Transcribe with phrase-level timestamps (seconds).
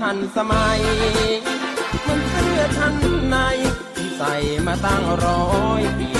[0.00, 0.80] ทันสมัย
[2.06, 2.94] มันเสื้อชั้น
[3.28, 3.36] ใน
[3.94, 4.34] ที่ใส่
[4.66, 5.44] มาตั้งร้อ
[5.80, 6.10] ยปี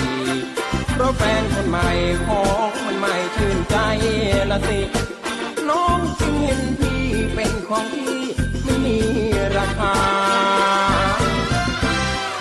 [0.92, 1.89] เพราะแฟนคนใหม่
[2.27, 3.77] ของมันไม่ชื่นใจ
[4.50, 4.80] ละสิ
[5.69, 7.02] น้องจึงเห็นพี่
[7.34, 8.19] เป็นของพี่
[8.64, 8.98] ไม่มี
[9.56, 9.96] ราคา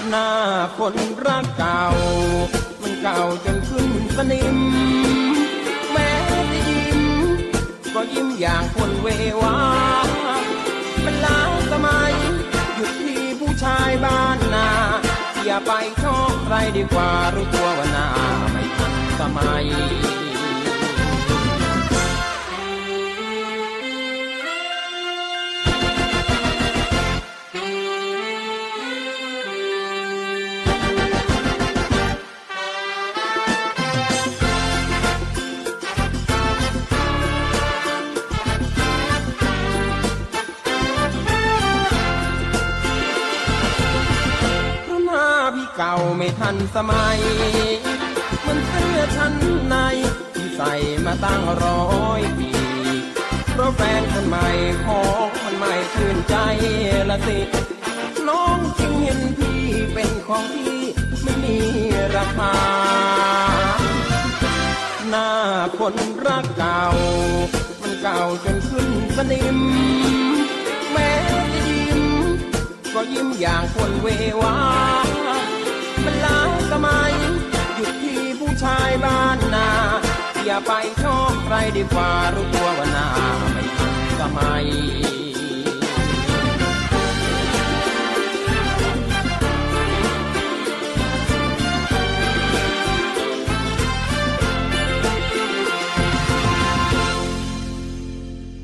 [0.09, 0.29] หน้า
[0.77, 1.83] คนรักเก่า
[2.81, 4.57] มันเก่าจนขึ้นสนิม
[5.91, 6.39] แม้จะ
[6.69, 7.01] ยิ้ม
[7.93, 9.07] ก็ยิ้มอย่างคนเว
[9.41, 9.57] วา
[11.25, 12.13] ล้าสมัย
[12.75, 14.69] หยุดที่ผู้ชายบ้านนา
[15.45, 15.71] อย่าไป
[16.03, 18.07] ชอบใครดีกว่ารู้ตัวว่าหน้า
[18.51, 19.65] ไม่ทันสมัย
[46.75, 47.19] สมัย
[48.45, 49.33] มันเสื้อชั้น
[49.67, 49.75] ใน
[50.33, 50.73] ที่ใส่
[51.05, 52.51] มาตั้งร้อยปี
[53.51, 54.47] เพราะแฟนคนใหม่
[54.85, 56.35] ของมันไม่ชื่นใจ
[57.09, 57.39] ละสิ
[58.27, 59.61] น้องจึงเห็นพี่
[59.93, 60.81] เป็นของพี่
[61.23, 61.57] ไม่มี
[62.15, 62.53] ราคา
[65.09, 65.29] หน้า
[65.79, 66.83] คนรักเก่า
[67.81, 69.59] มันเก่าจนขึ้นสนิม
[70.91, 72.03] แม้จะยิ้ม
[72.93, 74.07] ก็ยิ้มอย่างคนเว
[74.41, 74.55] วา
[76.05, 77.11] มันลา สมัย
[77.75, 79.69] หยุดที่ผู้ชายบ้านนา
[80.45, 80.73] อย่าไป
[81.03, 83.07] ชอบใครดีกว่ารู้ตัวว่านา
[83.53, 84.65] ไม่ทันสมัย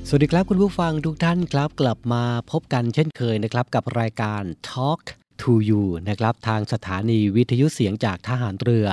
[0.08, 5.02] สวัสดีครับคุณผู้ฟังทุกท่านครับกลับมาพบกันเช่นเคยนะครับกับรายการ Talk
[5.42, 8.88] to You นะครับทางสถานีวิทยุเสียงจากทหารเรือ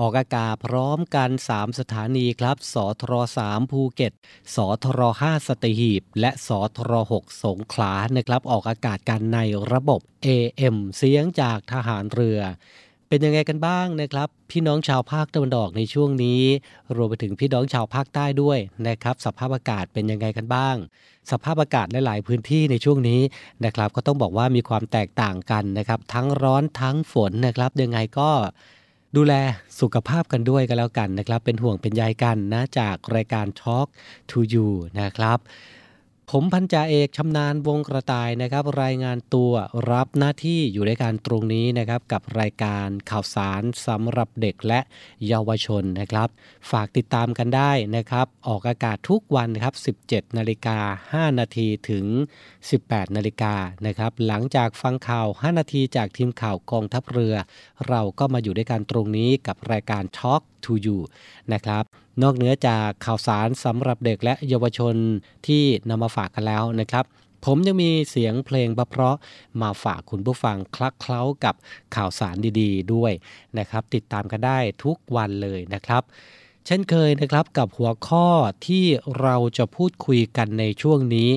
[0.00, 3.12] ออกอากาศพร้อมกัน 3 สถานีครับ สทร
[3.46, 4.12] 3ภูเก็ต
[4.54, 9.38] สทร5สตีหีบ และสทร6สงขลานะครับ ออกอากาศกันใน
[9.72, 12.40] ระบบ AM เสียงจากทหารเรือ
[13.08, 16.42] เป็นยังไงกันบ้างนะครับ พี่น้องชาวภาคตะวันออกในช่วงนี้
[16.96, 20.76] รวมไปถึงพี่น้องชาวภาคใต้ด้วยนะครับ สภาพอากาศเป็นยังไงกันบ้าง
[21.32, 23.20] สภาพอากาศหลายๆพื้นที่ในช่วงนี้
[23.64, 28.30] นะครับ ก็ต้องบอกว่ามีความแตกต่างกันนะครับ ทั้งร้อนทั้งฝนนะครับยังไงก็
[29.16, 29.34] ดูแล
[29.80, 33.86] สุขภาพกันด้วยกันแล้วกันนะครับ เป็นห่วงเป็นใยกันนะจากรายการ Talk
[34.30, 34.68] to You
[35.00, 35.38] นะครับ
[36.32, 39.52] ผมพันจ่าเอกชำนาญวงกระต่ายนะครับ รายงานตัว
[39.90, 44.80] รับหน้าที่อยู่ในการตรงนี้นะครับ กับรายการข่าวสารสำหรับเด็กและ
[45.26, 46.28] เยาวชนนะครับ
[46.70, 50.78] ฝากติดตามกันได้นะครับ ออกอากาศทุกวันครับ 17นาฬิกา
[51.14, 52.04] 5นาทีถึง
[52.60, 53.54] 18นาฬิกา
[53.86, 57.34] นะครับ หลังจากฟังข่าว 5 นาทีจากทีมข่าวกองทัพเรือ
[57.88, 60.98] เราก็มาอยู่ด้วยกันตรงนี้กับรายการ Talk to You
[61.52, 61.84] นะครับ
[62.22, 64.94] นอกเหนือจากข่าวสารสำหรับเด็กและเยาวชน
[65.46, 67.04] ที่นำมาฝากกันแล้วนะครับ
[67.44, 69.16] ผมยังมีเสียงเพลงบเพราะ
[69.62, 71.54] มาฝากคุณผู้ฟังคลักเคล้ากับ
[71.96, 73.12] ข่าวสารดีๆ ด้วย
[73.58, 76.02] นะครับ ติดตามกันได้ทุกวันเลยนะครับ
[76.66, 78.26] เช่นเคยนะครับกับหัวข้อ
[78.66, 78.84] ที่
[79.20, 81.30] เราจะพูดคุยกันในช่วงนี้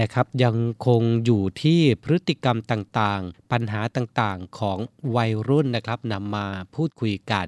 [0.00, 0.56] นะครับ ยัง
[0.86, 4.78] คงอยู่ที่พฤติกรรมต่างๆ ปัญหาต่างๆของ
[5.16, 7.46] วัยรุ่นนะครับนำมาพูดคุยกัน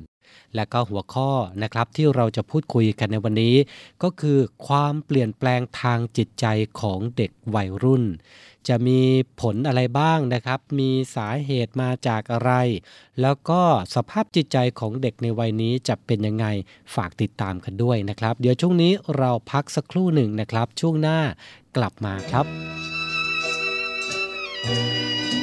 [0.54, 1.30] และก็หัวข้อ
[1.62, 3.56] นะครับที่เราจะพูดคุยกันในวันนี้
[4.02, 6.46] ก็คือความเปลี่ยนแปลงทางจิตใจ
[6.80, 8.04] ของเด็กวัยรุ่น
[8.68, 9.00] จะมี
[9.40, 12.52] ผลอะไรบ้างนะครับ มีสาเหตุมาจากอะไร
[13.20, 13.60] แล้วก็
[13.94, 16.46] สภาพจิตใจของเด็กในวัยนี้จะเป็นยังไง
[16.94, 21.18] ฝากติดตามกันด้วยนะครับ เดี๋ยวช่วงนี้เราพักสักครู่หนึ่งนะครับ ช่วงหน้า
[21.76, 22.46] กลับมาครับ
[24.64, 25.37] สิ้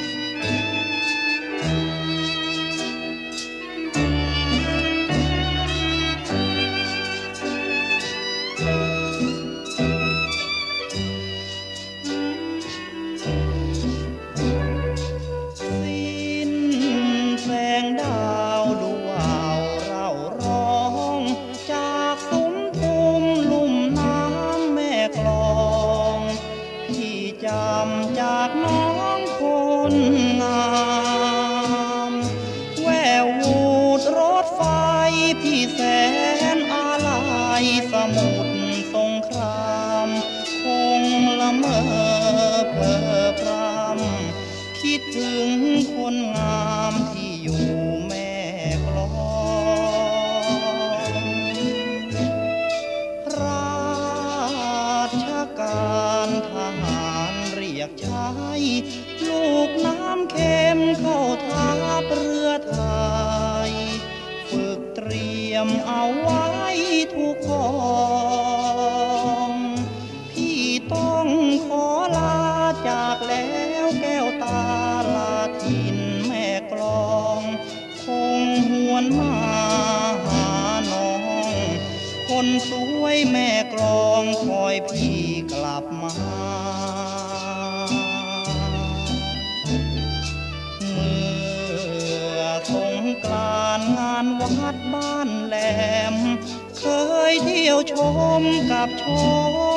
[98.42, 99.04] มกับช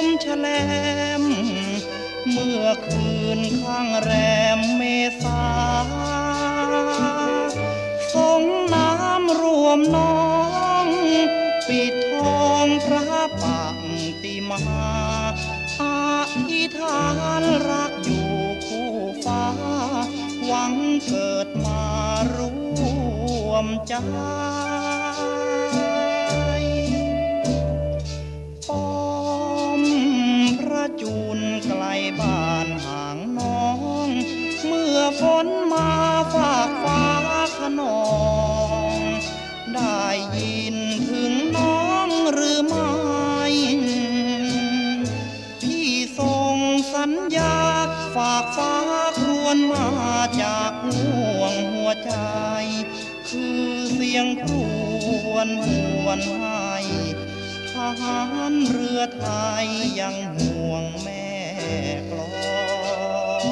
[0.02, 0.48] มแฉล
[1.22, 1.24] ม
[2.30, 4.12] เมื่อคืนข้างแร
[4.58, 4.82] มเม
[5.24, 5.44] ษา
[8.14, 10.18] สงน้ำรวมน้อ
[10.86, 10.88] ง
[11.68, 12.16] ปิดท
[12.46, 13.78] องพระปัง
[14.24, 14.62] ติมา
[15.82, 15.84] อ
[16.50, 17.04] ธิษฐา
[17.42, 18.32] นรักอยู่
[18.66, 18.92] คู่
[19.26, 19.46] ฟ้า
[20.46, 20.74] หวัง
[21.08, 21.84] เกิดมา
[22.36, 22.38] ร
[23.50, 23.94] วมใจ
[47.60, 47.74] ญญา
[48.16, 48.74] ฝากฟ้า
[49.20, 49.90] ครวนมา
[50.42, 52.14] จากห่วงหัวใจ
[53.30, 53.64] คือ
[53.94, 54.54] เสียงคร
[55.32, 55.68] วญห
[56.06, 56.74] วนให้
[57.72, 58.22] ทหา
[58.52, 59.26] รเรือไท
[59.64, 59.68] ย
[60.00, 61.30] ยังห่วงแม่
[62.12, 62.28] กลอ
[63.44, 63.46] ง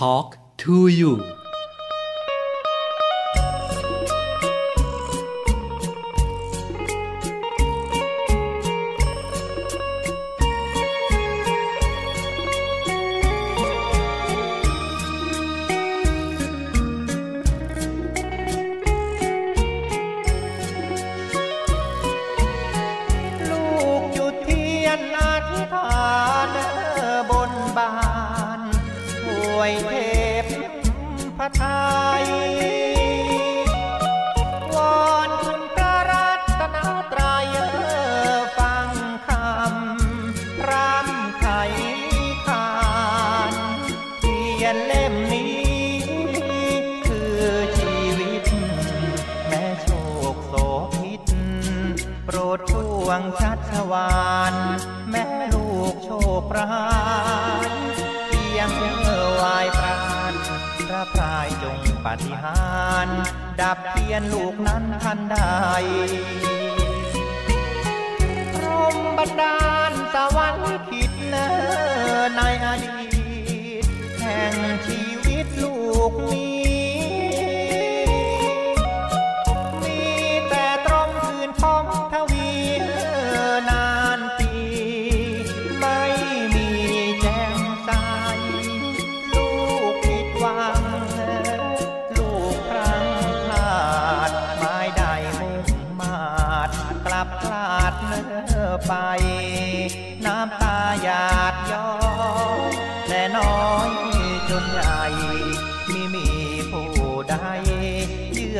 [0.00, 0.28] Talk
[0.62, 1.12] to you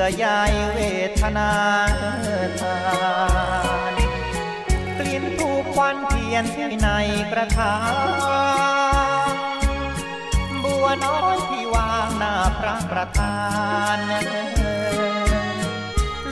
[0.05, 0.27] อใย
[0.75, 0.81] เว
[1.21, 1.51] ทนา
[2.61, 2.77] ทา
[3.93, 3.95] น
[4.99, 6.89] กลิ่นทูกควันเทียนที่ใน
[7.33, 7.77] กระถา
[9.31, 9.35] ง
[10.63, 13.39] บัวน้อยที่วางหน้าพระประธา
[13.97, 13.99] น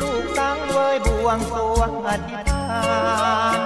[0.01, 2.83] ลูกตั้งเวยบวงสวงอธิษฐา
[3.59, 3.61] น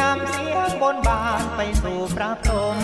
[0.00, 2.78] นำเสียงบนบานไปสู่พระพรหม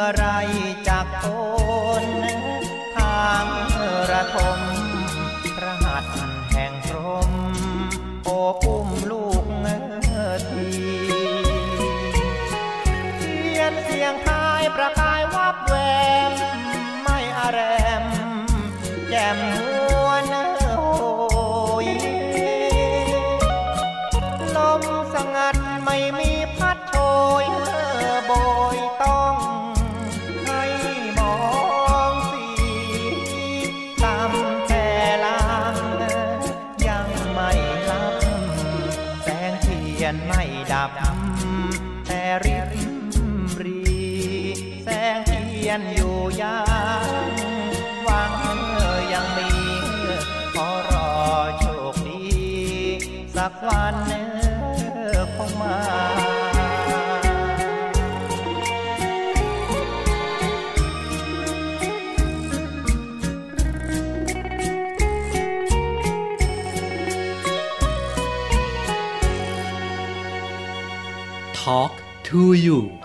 [0.00, 0.26] อไร
[0.88, 1.24] จากโค
[2.02, 2.04] น
[2.96, 3.46] ทาง
[4.10, 4.60] ระทม
[5.56, 6.04] พระหัต
[6.52, 7.30] แห่งพรม
[8.24, 9.66] โอบอุ้มลูกเง
[10.50, 10.68] ที
[13.18, 15.09] เทียนเสียงทายประกา
[71.64, 72.99] Talk to you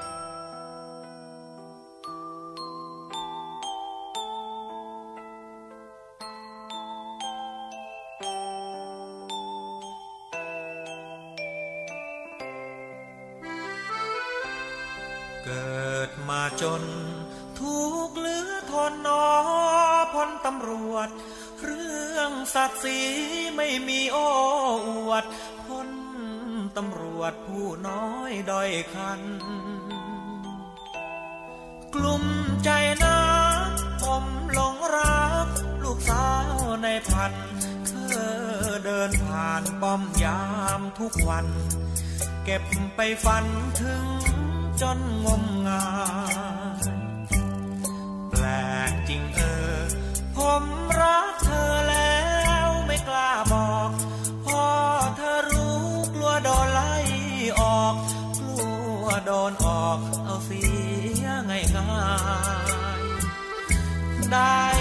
[41.05, 41.47] ทุกวัน
[42.43, 42.63] เก็บ
[42.95, 43.45] ไปฝัน
[43.79, 44.05] ถึง
[44.81, 45.85] จนงมงา
[46.81, 46.85] ย
[48.29, 48.45] แปล
[48.89, 49.41] กจริงเอ
[49.73, 49.79] อ
[50.35, 50.63] ผม
[50.99, 52.19] รักเธอแล้
[52.65, 53.89] วไม่กล้าบอก
[54.45, 54.65] พอ
[55.17, 55.79] เธอรู้
[56.13, 56.93] กลัวโดนไล่
[57.59, 57.95] ออก
[58.39, 58.55] กลั
[59.03, 60.63] วโดนออกเอาเสี
[61.23, 62.07] ยง่ายง่า
[62.99, 63.01] ย
[64.31, 64.74] ได้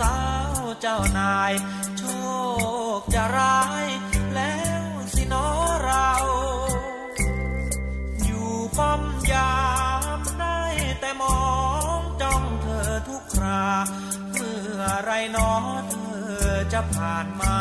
[0.00, 0.16] สา
[0.50, 1.52] วเจ้านาย
[1.98, 2.02] โช
[2.98, 3.86] คจะร้าย
[4.34, 4.84] แล้ว
[5.14, 5.46] สินอ
[5.84, 6.10] เรา
[8.24, 9.56] อยู่ป้อมยา
[10.18, 10.60] มได้
[11.00, 11.40] แต่มอ
[11.98, 13.66] งจ้องเธอทุกครา
[14.32, 15.52] เมื่อไรนอ
[15.90, 17.56] เธอจะผ่านมา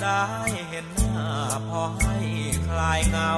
[0.00, 0.24] ได้
[0.68, 1.32] เห็นหน้า
[1.68, 2.16] พอให้
[2.68, 3.32] คลายเงา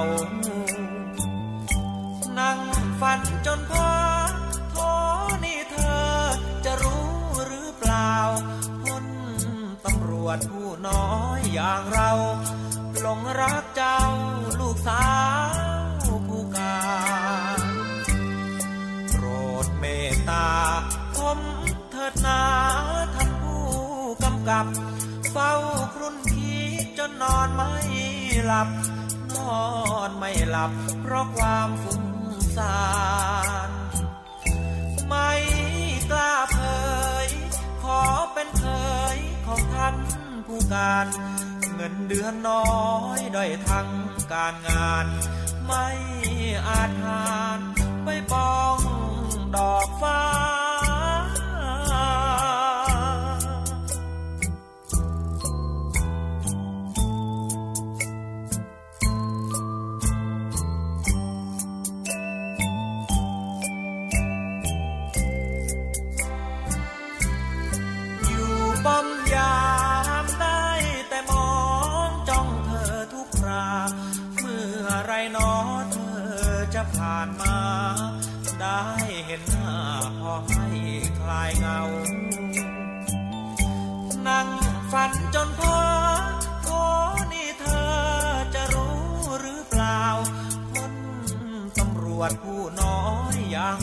[2.39, 2.59] นั่ง
[2.99, 3.93] ฝันจนพา
[4.71, 4.75] โท
[5.43, 6.07] นี่เธอ
[6.65, 7.18] จะรู้
[7.79, 8.13] เปล่า
[8.83, 9.05] พล
[9.85, 11.07] ตำรวจผู้น้อ
[11.37, 12.11] ยอย่างเรา
[12.99, 14.01] หลงรักเจ้า
[14.59, 15.07] ลูกสา
[16.07, 16.79] วผู้กา
[17.57, 17.59] ร
[19.11, 19.25] โปร
[19.63, 20.49] ดเมตตา
[21.15, 21.39] ผม
[21.91, 22.41] เถิดนา
[23.15, 23.65] ท่านผู้
[24.23, 24.65] กำกับ
[25.31, 25.53] เฝ้า
[25.93, 27.71] ครุ่นคิดจนนอนไม่
[28.45, 28.69] หลับ
[29.35, 29.63] นอ
[30.07, 30.71] นไม่หลับ
[31.01, 32.05] เพราะความฟุ้ง
[32.57, 32.77] ซ่า
[33.68, 33.68] น
[40.69, 41.07] ผู้การ
[41.75, 42.67] เงินเดือนน้อ
[43.17, 43.89] ยด้อยทั้ง
[44.33, 45.05] การงาน
[45.65, 45.87] ไม่
[46.67, 47.59] อาจหาน
[48.03, 48.77] ไปปอง
[49.55, 50.19] ดอกฟ้า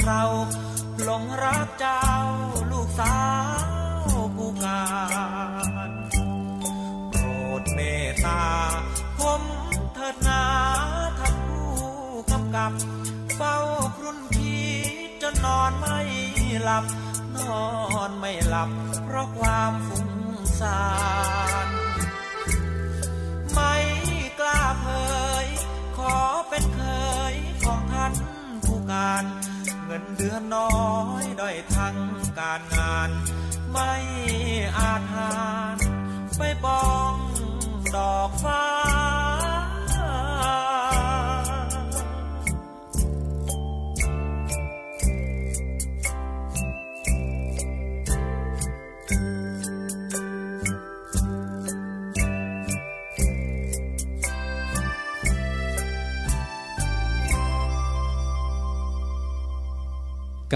[0.06, 0.24] เรา
[1.02, 2.04] หลงรักเจ้า
[2.70, 3.18] ลูกสา
[4.06, 4.84] วผู้กา
[5.88, 5.90] ร
[7.10, 7.24] โปร
[7.60, 8.44] ดเมตตา
[9.18, 9.42] ผม
[9.94, 10.42] เถิดนา
[11.18, 11.70] ท่านผู้
[12.32, 12.72] กำกับ
[13.36, 13.56] เฝ้า
[13.96, 14.64] ครุ่นคิ
[15.06, 15.98] ดจนนอนไม่
[16.62, 16.84] หลับ
[17.36, 17.66] นอ
[18.08, 18.70] นไม่หลับ
[19.04, 20.10] เพราะความฟุ้ง
[20.60, 20.82] ซ่า
[21.66, 21.68] น
[23.52, 23.74] ไม่
[24.40, 24.86] กล้าเผ
[25.44, 25.46] ย
[25.96, 26.16] ขอ
[26.48, 26.80] เป็นเค
[27.32, 27.34] ย
[27.64, 28.12] ของท่าน
[28.64, 29.24] ผู้การ
[29.96, 30.72] งินเดือนน้อ
[31.22, 31.96] ยด้อยทั้ง
[32.38, 33.10] การงาน
[33.70, 33.92] ไม่
[34.78, 35.34] อาจหา
[35.74, 35.76] ร
[36.36, 37.14] ไปบอง
[37.96, 38.64] ดอกฟ้า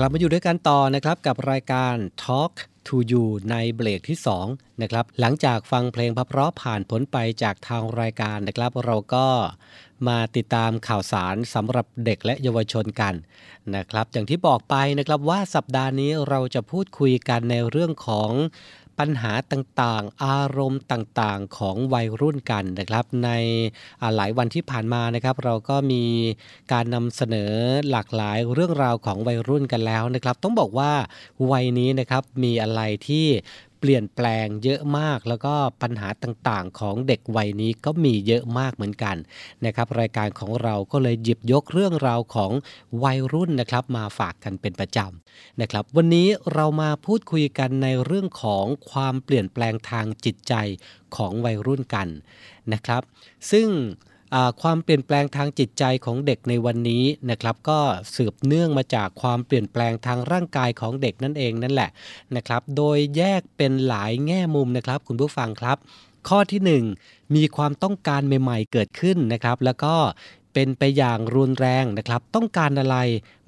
[0.02, 2.52] ลับมาอยู่ด้วยกันต่อนะครับกับรายการ Talk
[2.86, 4.18] to You ในเบรกที่
[4.50, 9.26] 2นะครับหลังจากฟังเพลงเพราะผ่านผลไปจากทางรายการนะครับ เราก็
[10.08, 13.14] มาติดตามข่าวสารสำหรับเด็กและเยาวชนกัน
[13.76, 18.30] นะครับ อย่างที่บอกไปนะครับว่าสัปดาห์นี้เราจะพูดคุยกันในเรื่องของ
[19.00, 23.30] ปัญหาต่างๆ อารมณ์ต่างๆ ของวัยรุ่นกันนะครับ ใน
[24.16, 26.04] หลายวันที่ผ่านมานะครับ เราก็มี
[26.72, 27.52] การนำเสนอ
[27.90, 30.92] หลากหลายเรื่องราวของวัยรุ่นกันแล้วนะครับ ต้องบอกว่า
[31.50, 33.26] วัยนี้นะครับมีอะไรที่
[33.80, 39.16] เปลี่ยนแปลงเยอะมาก แล้วก็ปัญหาต่างๆ ของเด็กวัยนี้ก็มีเยอะมากเหมือนกัน
[39.64, 42.52] นะครับ รายการของเราก็เลยหยิบยกเรื่องราวของ
[43.04, 50.54] วัยรุ่นนะครับ มาฝากกันเป็นประจำนะครับ วันนี้เรามาพูดคุยกันในเรื่องของความเปลี่ยนแปลงทางจิตใจ
[51.16, 52.08] ของวัยรุ่นกัน
[52.72, 53.02] นะครับ
[53.50, 53.68] ซึ่ง
[54.62, 57.80] ความเปลี่ยนแปลงทางจิตใจของเด็กในวันนี้นะครับ ก็
[58.14, 61.90] สืบเนื่องมาจากความเปลี่ยนแปลงทางร่างกายของเด็กนั่นเองนั่นแหละ
[62.36, 65.76] นะครับ โดยแยกเป็นหลายแง่มุมนะครับ คุณผู้ฟังครับ
[66.28, 69.94] ข้อที่ 1 มีความต้องการใหม่ ๆ เกิดขึ้นนะครับ แล้วก็
[70.54, 72.96] เป็นไปอย่างรุนแรงนะครับ ต้องการอะไร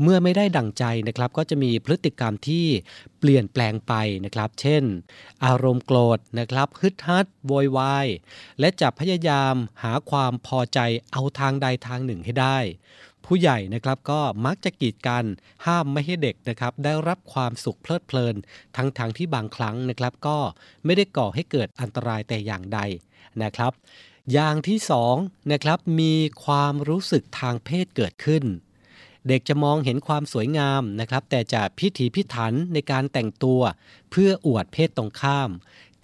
[0.03, 2.67] เมื่อไม่ได้ดั่งใจนะครับ ก็จะมีพฤติกรรมที่
[3.19, 4.85] เปลี่ยนแปลงไปนะครับ เช่น
[5.45, 8.07] อารมณ์โกรธนะครับฮึดฮัดโวยวาย
[8.61, 10.79] และจะพยายามหาความพอใจ
[11.13, 12.59] เอาทางใดทางหนึ่งให้ได้
[13.27, 15.25] ผู้ใหญ่นะครับก็มักจะกีดกัน
[15.67, 18.35] ห้ามไม่ให้เด็กนะครับ ได้รับความสุขเพลิดเพลิน
[18.77, 20.39] ทั้งทางที่บางครั้งนะครับ ก็
[20.85, 22.81] ไม่ได้ก่อให้เกิดอันตรายแต่อย่างใด
[23.43, 23.73] นะครับ
[24.33, 25.17] อย่างที่สอง
[25.53, 28.45] นะครับมีความรู้สึกทางเพศเกิดขึ้น
[29.29, 33.61] เด็กจะมองเห็นความสวยงามนะครับ แต่จะพิถีพิถันในการแต่งตัว
[34.11, 35.51] เพื่ออวดเพศตรงข้าม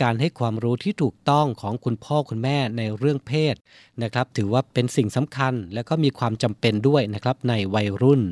[0.02, 3.54] การให้ความรู้ที่ถูกต้องของคุณพ่อคุณแม่ในเรื่องเพศ
[4.02, 8.22] นะครับ ถือว่าเป็นสิ่งสำคัญและก็มีความจำเป็นด้วยนะครับในวัยรุ่น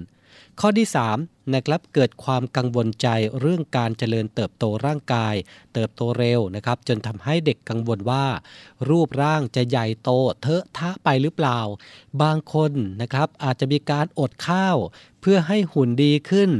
[0.60, 0.88] ข้อที่
[1.20, 3.08] 3นะครับเกิดความกังวลใจ
[3.40, 5.34] เรื่องการเจริญเติบโตร่างกาย
[5.74, 8.26] เติบโตเร็วนะครับจนทำให้เด็กกังวลว่า
[8.88, 10.10] รูปร่างจะใหญ่โต
[10.42, 11.60] เทอะทะไปหรือเปล่า
[12.22, 14.76] บางคนนะครับอาจจะมีการอดข้าว
[15.20, 16.50] เพื่อให้หุ่นดีขึ้น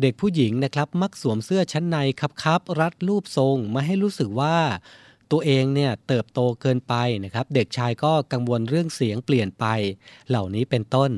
[0.00, 4.56] เด็กผู้หญิงนะครับมักสวมเสื้อชั้นในครับรัดรูปทรงมาให้รู้สึกว่า
[5.30, 9.66] ตัวเองเนี่ยเติบโตเกินไปนะครับ เด็กชายก็กังวลเรื่องเสียงเปลี่ยนไป
[10.28, 11.10] เหล่านี้เป็นต้น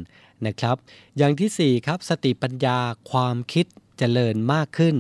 [0.47, 0.77] นะครับ
[1.19, 2.79] อย่างที่ 4 ครับ สติปัญญา
[3.11, 3.67] ความคิด
[4.03, 4.97] จเจริญมากขึ้น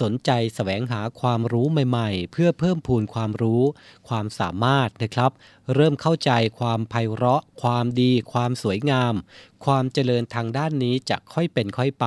[0.00, 3.62] สนใจแสวงหาความรู้ใหม่ ๆ เพื่อเพิ่มพูนความรู้
[4.08, 5.30] ความสามารถนะครับ
[5.74, 9.14] เริ่มเข้าใจความไพเราะ ความดี ความสวยงาม
[9.64, 12.06] ความเจริญทางด้านนี้จะค่อยเป็นค่อยไป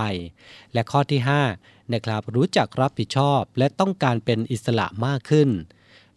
[0.74, 1.20] และข้อที่
[1.58, 5.50] 5นะครับรู้จักรับผิดชอบและต้องการเป็นอิสระมากขึ้น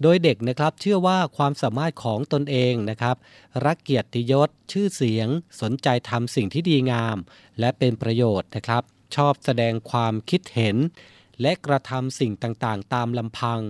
[0.03, 3.17] โดยเด็กนะครับเชื่อว่าความสามารถของตนเองนะครับ
[3.65, 5.29] รักเกียรติยศ ชื่อเสียง
[5.61, 7.17] สนใจทำสิ่งที่ดีงาม
[7.61, 8.83] และเป็นประโยชน์นะครับ
[9.17, 10.77] ชอบแสดงความคิดเห็น
[11.43, 13.61] และกระทำสิ่งต่างๆ ตามลำพัง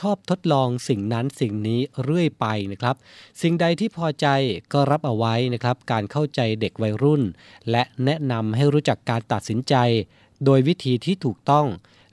[0.00, 2.96] ชอบทดลองสิ่งนั้นสิ่งนี้เรื่อยไปนะครับ
[3.42, 4.26] สิ่งใดที่พอใจ
[4.72, 7.22] ก็รับเอาไว้นะครับ การเข้าใจเด็กวัยรุ่น
[7.70, 9.74] และแนะนำให้รู้จักการตัดสินใจ
[10.44, 11.66] โดยวิธีที่ถูกต้อง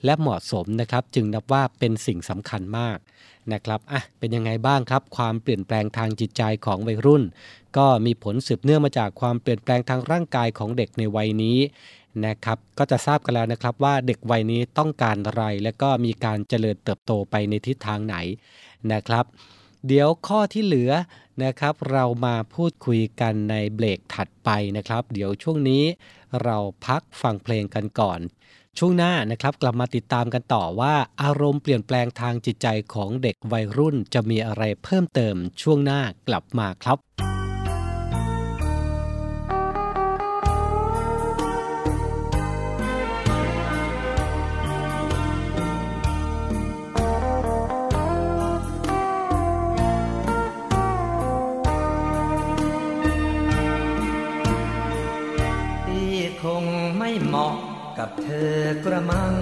[0.06, 2.98] และเหมาะสมนะครับ จึงนับว่าเป็นสิ่งสำคัญมาก
[3.54, 7.24] นะครับอะเป็นยังไงบ้างครับ ความเปลี่ยนแปลงทางจิตใจของวัยรุ่น
[7.78, 11.58] ก็มีผลสืบเนื่องมาจากความเปลี่ยนแปลงทางร่างกายของเด็กในวัยนี้
[12.26, 18.16] นะครับก็จะทราบกันแล้วนะครับว่าเด็กวัยนี้ต้องการอะไร และก็มีการเจริญเติบโตไปในทิศทางไหน
[18.92, 19.26] นะครับ
[19.88, 20.92] เดี๋ยวข้อที่เหลือ
[21.44, 25.84] นะครับเรามาพูดคุยกันในเบรกถัดไปนะครับ เดี๋ยวช่วงนี้
[26.44, 28.20] เราพักฟังเพลงกันก่อน
[28.80, 36.98] ช่วงหน้านะครับกลับมาติดตามกันต่อว่า อารมณ์เปลี่ยนแปลงทางจิตใจของเด็กวัยรุ่นจะมีอะไรเพิ่มเติมช่วงหน้ากลับมาครับ
[58.22, 59.34] เธอกระมัง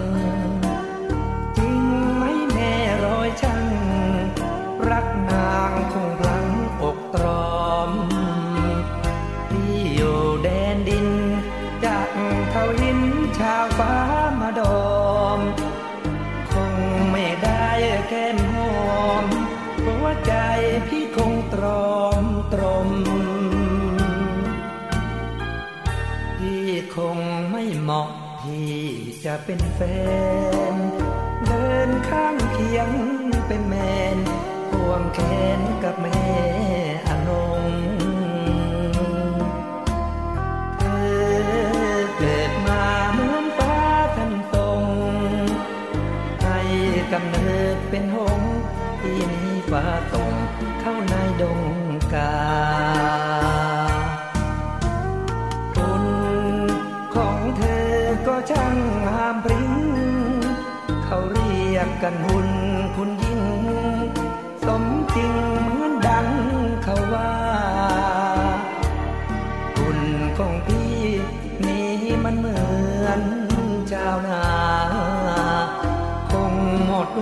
[29.25, 29.81] จะเป็นแฟ
[30.73, 30.75] น
[31.45, 32.89] เดินข้างเคียง
[33.47, 33.75] เป็นแม
[34.15, 34.17] น
[34.71, 35.19] ห่วงแข
[35.59, 36.25] นกับแม่
[37.07, 37.29] อน
[37.61, 37.63] ง
[40.79, 40.83] เธ
[41.93, 43.75] อเกิดมาเหมือนฟ้า
[44.15, 44.83] ทันตรง
[46.43, 46.59] ให้
[47.13, 48.41] กำเนิดเป็นหง
[49.01, 50.20] ที่มีฟ้าตร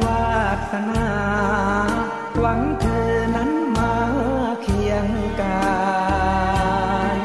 [0.04, 0.34] วา
[0.72, 1.10] สนา
[2.40, 3.94] หวังเธอนั้นมา
[4.62, 5.08] เคียง
[5.42, 5.70] กา
[7.14, 7.16] ย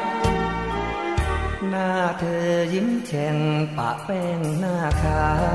[1.68, 3.36] หน้าเธอยิ้มแฉ่ง
[3.76, 5.53] ปะแป้งหน้าขาว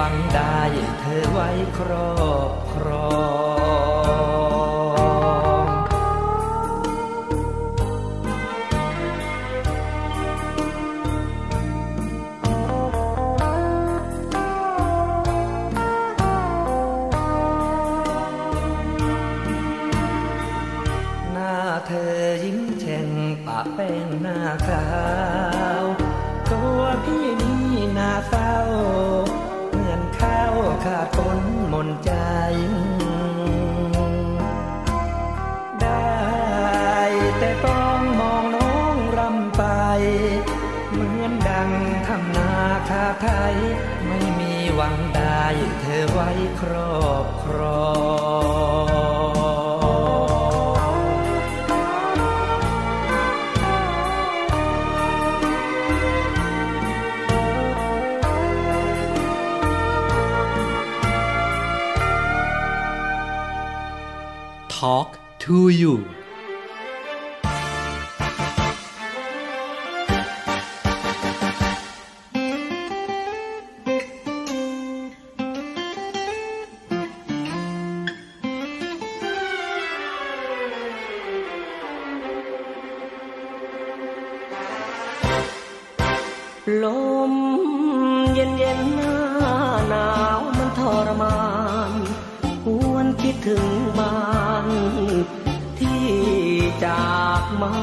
[0.00, 0.60] หวังได้
[1.00, 2.12] เธอไว้ครอ
[2.50, 3.08] บครอ
[3.46, 3.47] ง
[45.80, 46.30] เธอไว้
[46.60, 47.88] ครอบครอ
[48.86, 49.28] ง
[64.78, 66.07] ทอล์
[93.48, 94.66] ถึงบ้าน
[95.78, 96.08] ที่
[96.84, 97.74] จากมา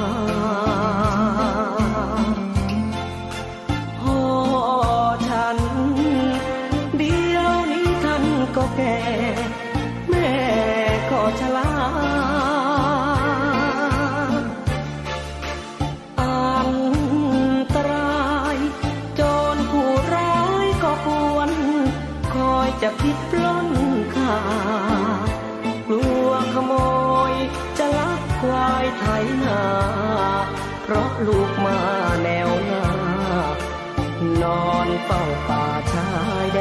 [35.06, 35.64] เฝ้าป่า
[35.94, 36.10] ชา
[36.46, 36.60] ยแด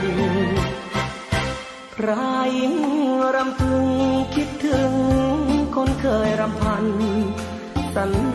[0.00, 0.02] น
[1.94, 2.52] พราย
[3.34, 3.86] รำพึง
[4.34, 4.92] คิดถึง
[5.76, 6.86] คนเคยรำพัน
[7.94, 8.31] สัญ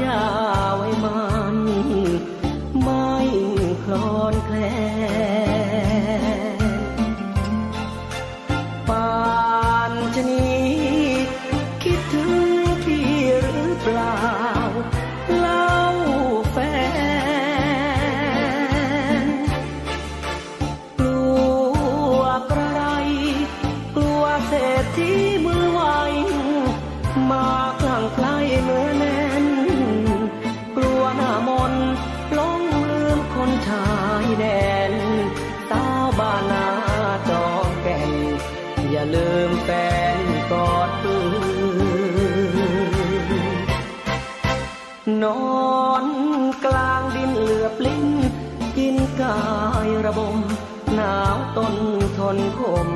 [52.36, 52.90] นคม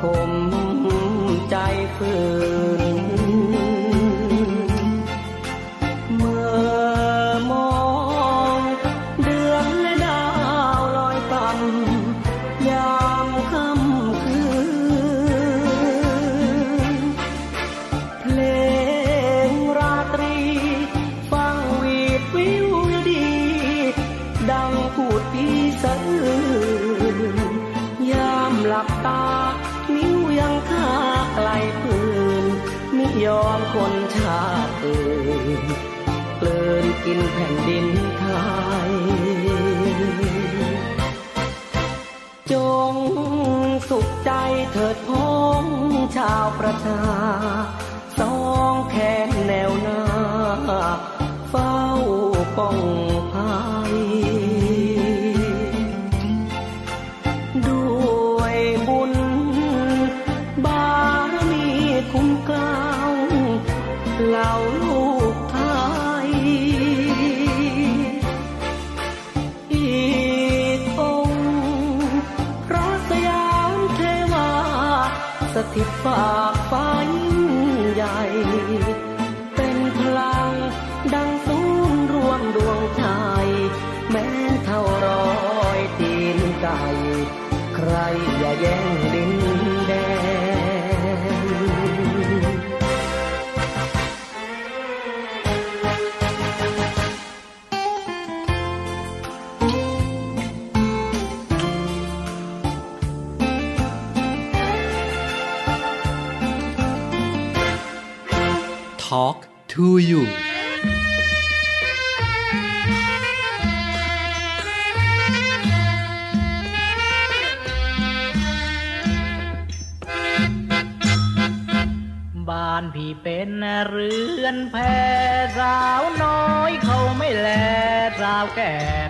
[0.00, 0.32] คม
[1.50, 1.56] ใจ
[1.96, 2.12] ฝื
[2.52, 2.53] น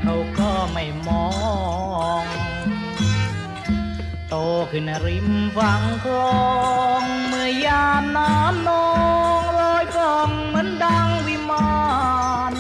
[0.07, 1.27] เขาก็ไม่มอ
[2.23, 2.25] ง
[4.29, 4.35] โต
[4.71, 6.45] ขึ้นริมฝั่งคลอ
[7.03, 8.89] งเมื่อยามน้ำนอ
[9.39, 11.75] งลอยกองเหมือนดังวิมา
[12.53, 12.55] น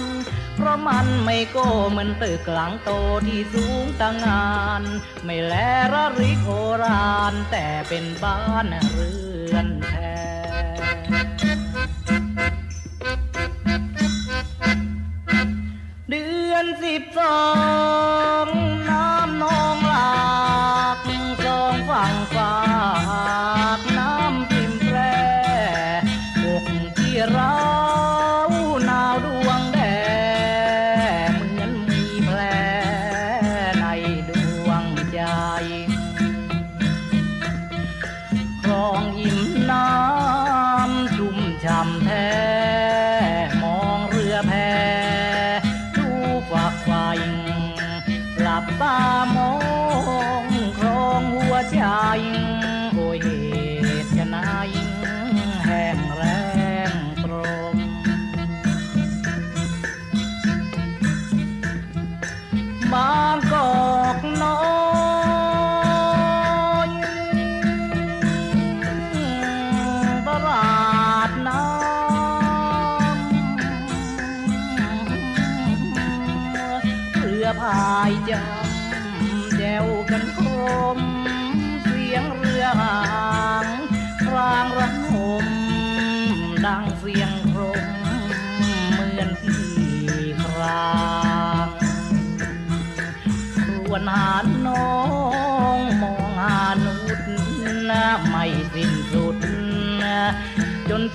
[0.56, 2.90] เพราะมันไม่โก้เหมือนตึกหลังโต
[3.26, 4.48] ที่สูงตั้งงา
[4.80, 4.82] น
[5.24, 5.54] ไม่แล
[5.92, 6.48] ระริกโห
[6.82, 9.12] รานแต่เป็นบ้านเรื
[9.52, 9.66] อน
[16.76, 18.63] Principal.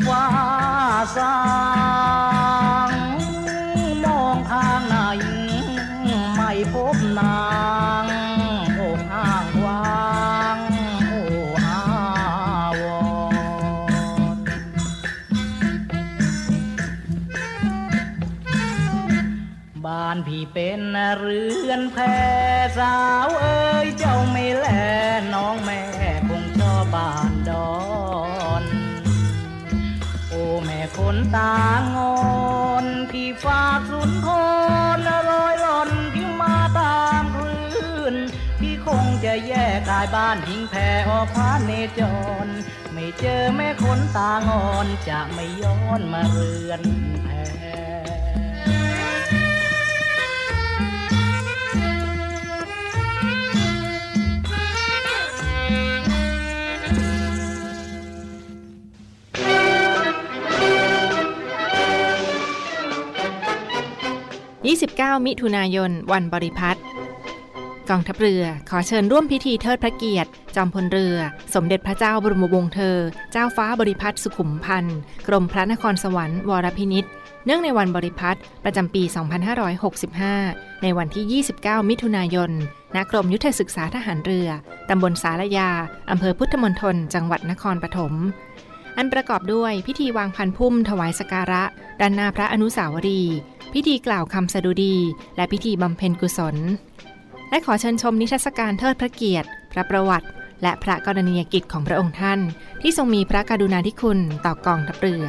[0.10, 0.28] ฟ้า
[1.18, 1.38] สา
[2.90, 2.94] ง
[4.04, 4.98] มองทางไหน
[6.36, 7.40] ไม่พบนา
[8.04, 8.06] ง
[8.80, 9.84] อกอ้างวา
[10.56, 10.58] ง
[11.08, 11.22] โอ้
[11.66, 11.82] อา
[12.82, 14.38] วร
[19.86, 20.82] บ้านพี่เป็น
[21.20, 22.04] เรือนแพร
[22.78, 23.88] สาวเอ้ย
[31.36, 31.56] ตา
[31.96, 32.14] งอ
[32.84, 34.28] นพี่ฝากสุนท
[34.96, 38.16] รรอยร้อนพี่มาตามคลื่น
[38.60, 42.02] พี่คงจะแยกกายบ้านหิ้งแผ่ออพาเนจ
[42.46, 42.48] ร
[42.94, 46.82] ไม่เจอแม่คนตางอนจะไม่ย้อนมาเรือน
[64.70, 66.80] 29 มิถุนายน วันบริพัตร
[67.90, 71.16] กองทัพเรือขอเชิญร่วมพิธีเทิดพระเกียรติ จอมพลเรือ
[71.56, 72.98] สมเด็จพระเจ้าบรมวงศ์เธอ
[73.32, 77.06] เจ้าฟ้าบริพัตรสุขุมพันธ์กรมพระนครสวรรค์วรพินิษ
[77.46, 79.04] เนื่องในวันบริพัตรประจำปี
[79.74, 82.52] 2565 ในวันที่ 29 มิถุนายน
[82.96, 84.50] ณ กรมยุทธศึกษาทหารเรือ
[84.90, 85.70] ตำบลสารยา
[86.12, 88.14] อำเภอพุทธมณฑล จังหวัดนครปฐม
[89.00, 91.64] อันประกอบด้วยพิธีวางพันพุ่มถวายสการะ
[92.00, 93.38] ด้านหน้าพระอนุสาวรีย์
[93.74, 94.96] พิธีกล่าวคำสดุดี
[95.36, 96.56] และพิธีบำเพ็ญกุศล
[97.50, 100.28] และขอเชิญชมนิทรรศการเทิดพระเกียรติ พระประวัติ
[100.62, 102.40] และพระกรณียกิจของพระองค์ท่าน
[102.82, 105.26] ที่ทรงมีพระกรุณาธิคุณต่อกองทัพเรือ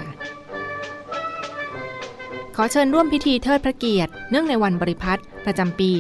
[2.56, 5.90] ขอเชิญร่วมพิธีเทิดพระเกียรติ เนื่องในวันบริพัตรประจำปี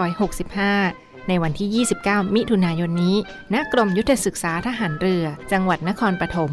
[0.00, 3.16] 2565 ในวันที่ 29 มิถุนายนนี้
[3.54, 6.52] ณ กรมยุทธศึกษาทหารเรือ จังหวัดนครปฐม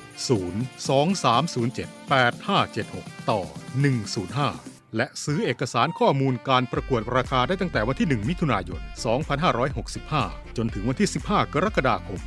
[3.23, 3.41] 023078576 ต่อ
[4.19, 8.81] 105 และซื้อเอกสารข้อมูลการประกวดราคาได้ตั้งแต่วันที่ 1 มิถุนายน
[9.69, 12.19] 2565 จนถึงวันที่ 15 กรกฎาคม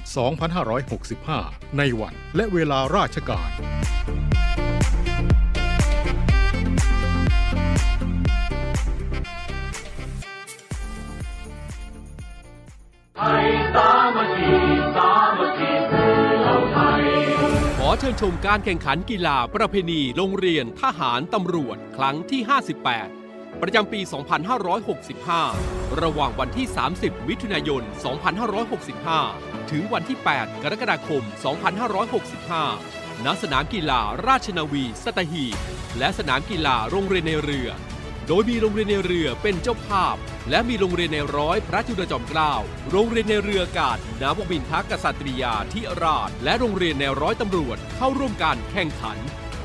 [0.84, 3.50] 2565 ในวันและเวลาราชการ
[18.08, 22.40] ชิญชมการแข่งขันกีฬาประเพณีโรงเรียนทหารตำรวจครั้งที่
[23.00, 24.00] 58 ประจำปี
[25.20, 26.66] 2565 ระหว่างวันที่
[26.98, 27.82] 30 มิถุนายน
[28.96, 31.22] 2565 ถึงวันที่ 8 กรกฎาคม
[32.44, 35.56] 2565 ณ สนามกีฬาราชนาวีสัตหีบ
[35.98, 37.70] และสนามกีฬาโรงเรียนในเรือ
[38.28, 40.16] โดยมีโรงเรียนในเรือเป็นเจ้าภาพ
[40.50, 42.52] และมีโรงเรียนในร้อยพระจุลจอมเกล้า
[42.90, 49.18] โรงเรียนในเรือกาศนาวบินทักกษัตริยาธิราช และโรงเรียนในร้อยตำรวจ เข้าร่วมการแข่งขัน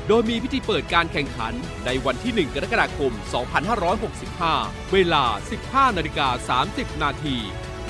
[0.08, 1.54] โดยมีพิธีเปิดการแข่งขัน
[1.86, 3.12] ในวันที่ 1 กรกฎาคม
[4.42, 5.24] 2565 เวลา
[5.60, 7.36] 15นาฬิกา30 นาที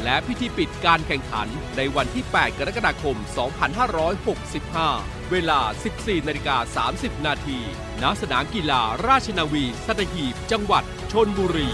[0.02, 3.16] และพิธีปิดการแข่งขันในวันที่ 8 กรกฎาคม
[4.88, 5.60] 2565 เวลา
[5.94, 7.58] 14นาฬิกา30 นาที
[8.02, 11.68] ณสนามกีฬาราชนาวีสัตหีบ จังหวัดชนบุรี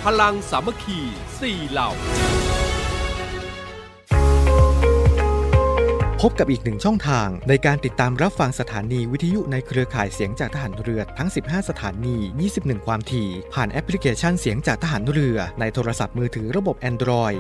[0.04, 1.00] พลังสามัคคี
[1.40, 1.90] 4เหล่า
[6.22, 12.16] พบกับอีกหนึ่งช่องทางในการติดตามรับฟังสถานีวิทยุในเครือข่ายเสียงจากทหารเรือทั้ง 15 สถานี
[12.52, 17.40] 21 ความถี่ ผ่านแอปพลิเคชันเสียงจากทหารเรือในโทรศัพท์มือถือระบบ Android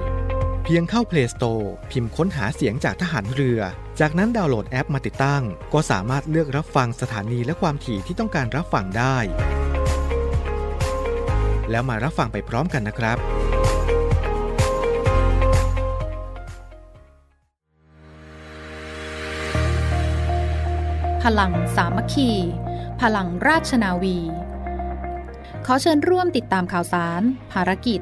[0.71, 3.59] พีพียงเข้า Play Store พิมพ์ค้นหาเสียงจากทหารเรือ
[3.99, 5.43] จากนั้นดาวน์โหลดแอปมาติดตั้ง
[5.73, 9.17] ก็สามารถเลือกรับฟังสถานีและความถี่ที่ต้องการรับฟังได้
[11.71, 13.17] แล้วมารับฟังไปพร้อมกันนะครับ
[21.23, 22.31] พลังสามัคคี
[23.01, 24.17] พลังราชนาวี
[25.65, 27.21] ขอเชิญร่วมติดตามข่าวสาร
[27.53, 28.01] ภารกิจ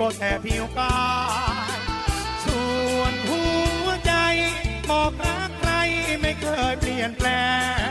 [0.00, 0.96] ก็แต่ผิวกา
[1.76, 1.78] ย
[2.44, 2.64] ส่
[2.96, 3.42] วนหั
[3.84, 4.12] วใจ
[4.90, 5.72] บอกรักใคร
[6.20, 7.28] ไม่เคยเปลี่ยนแปล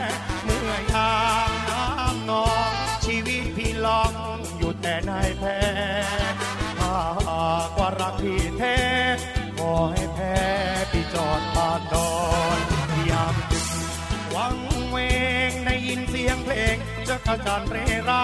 [0.06, 0.10] ง
[0.44, 1.14] เมื่อยา
[1.48, 2.70] มน้ำนอง
[3.04, 4.12] ชีวิตพี่ลอง
[4.58, 5.58] อยู่แต่ในแพ้
[6.80, 6.96] ถ้า
[7.26, 8.78] หากว่ารักพี่แท้
[9.58, 10.36] ขอให้แพ้
[10.92, 12.12] พี่จอดบานดอ
[12.56, 12.58] น
[13.10, 13.66] ยามดึก
[14.34, 14.56] วัง
[14.90, 14.96] เว
[15.48, 16.76] งได้ยินเสียงเพลง
[17.08, 18.14] จะกระจันเรไร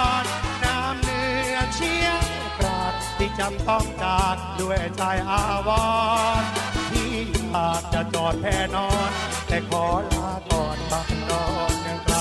[0.00, 0.24] อน
[0.64, 2.24] น้ำเนื้อเชียง
[2.58, 5.70] ปราดที่จำต้องจากด้วยใจอาว
[6.40, 6.50] รณ์
[6.90, 7.12] ที่
[7.56, 9.10] อาจจะจอดแพ่นอน
[9.48, 12.16] แต่ขอลาก่อนบางนอนยังไกล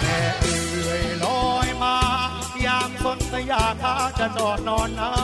[0.00, 1.96] แม่เอ่ยลอยมา
[2.66, 5.14] ยามสนสยาคาจะจอดนอนนา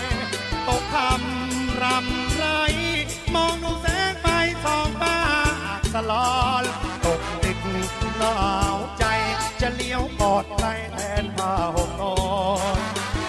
[0.00, 0.02] ย
[0.66, 2.44] ตกคำรำไร
[3.34, 4.26] มองดูแสงไฟ
[4.64, 5.18] สองบ้า
[5.92, 6.30] สลอ
[6.62, 6.64] น
[7.04, 7.58] ตกดึก
[8.18, 8.36] หนา
[8.74, 9.04] วใจ
[9.60, 12.14] จะเลี้ยวกอดใครแทนผ้าห่มนอ
[12.76, 12.78] น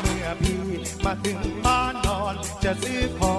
[0.01, 0.63] เมื่อพี่
[1.05, 3.33] มาถึงบ้านนอนจะซื้อขอ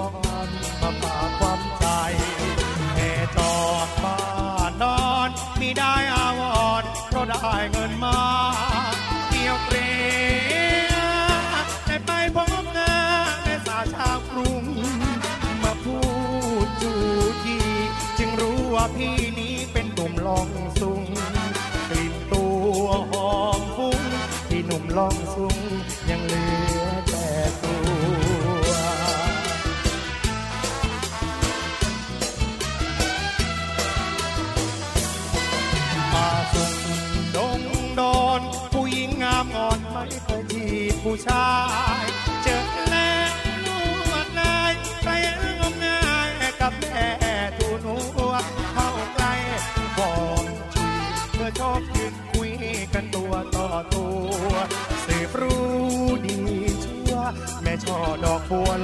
[24.91, 25.30] ที่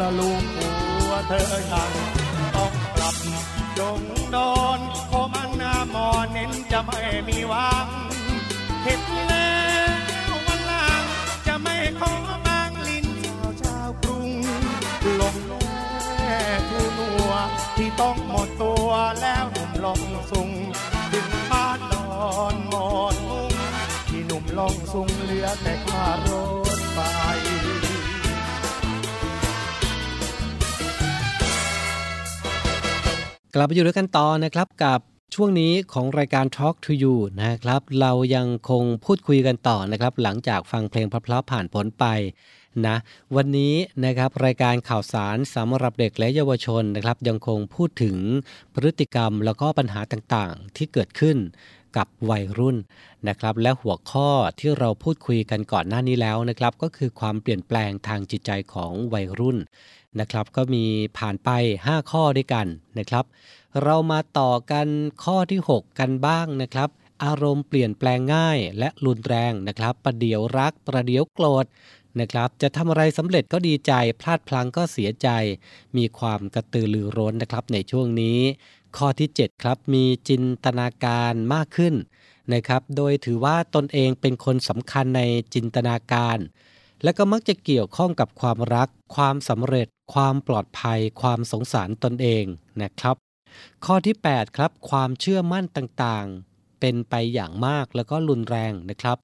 [0.01, 0.67] ละลุงหั
[1.09, 1.91] วเธอยัง
[2.55, 3.15] ต้องกลับ
[3.79, 4.37] ดงโด
[4.77, 4.79] น
[5.09, 7.87] ขอมันหน้ามอนเน้นจะไม่มีหวัง
[8.83, 9.51] เห็ดแล้
[10.29, 11.03] ววันหลัง
[11.47, 12.11] จะไม่ขอ
[12.45, 14.29] บางลิ้นเจ้าชาวกรุง
[15.21, 15.37] ลง
[16.17, 16.39] แม่
[16.69, 17.31] ทูนัว
[17.77, 18.89] ที่ต้องหมดตัว
[19.21, 20.49] แล้วหนุ่มลองสุง
[21.11, 22.07] ถึงบ้านนอ
[22.53, 23.51] นหมอนมุง
[24.09, 26.56] ที่หนุ่มลองสุงเหลือแต่ค่าร
[33.57, 34.99] กลับมาอยู่ด้วยกันต่อนะครับกับ
[35.35, 42.05] ช่วงนี้ของรายการ Talk to You นะครับ เรายังคงพูดคุยกันต่อนะครับ หลังจากฟังเพลงเพราะๆผ่านพ้นไป
[42.85, 42.95] นะ
[43.35, 48.17] วันนี้นะครับรายการข่าวสารสำหรับเด็กและเยาวชนนะครับยังคงพูดถึง
[48.73, 51.37] พฤติกรรมแล้วก็ปัญหาต่างๆ ที่เกิดขึ้น
[51.97, 52.77] กับวัยรุ่น
[53.27, 54.29] นะครับ และหัวข้อ
[54.59, 59.57] ที่เราพูดคุยกันก่อนหน้านี้แล้วนะครับ ก็คือความเปลี่ยนแปลงทางจิตใจของวัยรุ่น
[60.19, 60.85] นะครับ ก็มี
[61.17, 61.49] ผ่านไป
[61.85, 62.67] 5 ข้อด้วยกัน
[62.99, 63.25] นะครับ
[63.83, 64.87] เรามาต่อกัน
[65.23, 66.89] ข้อที่ 6 กันบ้างนะครับ
[67.23, 71.65] อารมณ์เปลี่ยนแปลงง่ายและรุนแรงนะครับ ประเดี๋ยวรักประเดี๋ยวโกรธ
[72.19, 75.29] นะครับ จะทำอะไรสำเร็จก็ดีใจ พลาดพลั้งก็เสียใจ
[75.97, 78.39] มีความกระตือรือร้นนะครับในช่วงนี้
[78.97, 81.93] ข้อที่ 7 ครับ มีจินตนาการมากขึ้น
[82.53, 85.21] นะครับ โดยถือว่าตนเองเป็นคนสำคัญใน
[85.53, 86.37] จินตนาการ
[87.03, 92.45] และก็มักจะเกี่ยวข้องกับความรัก ความสำเร็จ ความปลอดภัย ความสงสารตนเอง
[92.81, 93.15] นะครับ
[93.85, 99.17] ข้อที่ 8 ครับ ความเชื่อมั่นต่างๆ เป็นไปอย่างมากแล้วก็รุนแรงนะครับ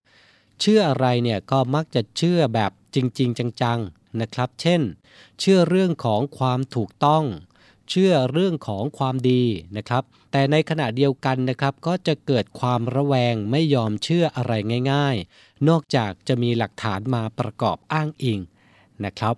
[0.61, 4.81] เชื่ออะไรเนี่ยก็มักจะเชื่อแบบจริง ๆ จังๆนะครับ เช่น
[5.39, 7.23] เชื่อเรื่องของความถูกต้อง
[7.89, 9.43] เชื่อเรื่องของความดี
[9.77, 14.53] นะครับ แต่ในขณะเดียวกันนะครับ ก็จะเกิดความระแวงไม่ยอมเชื่ออะไร
[14.91, 18.39] ง่าย ๆ นอกจากจะมีหลักฐานมาประกอบอ้างอิง
[19.05, 19.35] นะครับ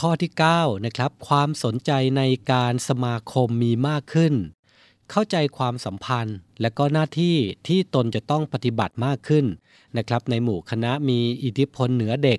[0.00, 2.22] ข้อที่9นะครับความสนใจใน
[2.52, 4.34] การสมาคมมีมากขึ้น
[5.10, 7.36] เข้าใจความสัมพันธ์ และก็หน้าที่
[7.66, 9.46] ที่ตนจะต้องปฏิบัติมากขึ้น
[9.96, 12.38] นะครับในหมู่คณะมีอิทธิพลเหนือเด็ก